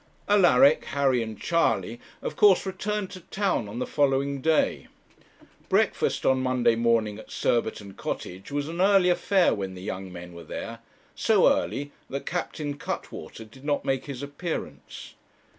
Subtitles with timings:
[0.27, 4.87] Alaric, Harry, and Charley, of course returned to town on the following day.
[5.69, 10.33] Breakfast on Monday morning at Surbiton Cottage was an early affair when the young men
[10.33, 10.79] were there;
[11.13, 15.13] so early, that Captain Cuttwater did not make his appearance.